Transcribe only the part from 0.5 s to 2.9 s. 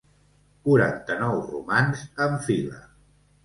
Quaranta-nou romans en fila.